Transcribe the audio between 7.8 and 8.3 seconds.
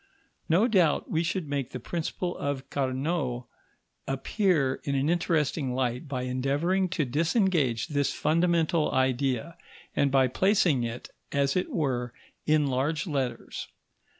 this